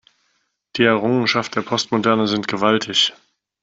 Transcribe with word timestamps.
Die 0.77 0.83
Errungenschaften 0.83 1.53
der 1.53 1.61
Postmoderne 1.61 2.27
sind 2.27 2.47
gewaltig. 2.47 3.13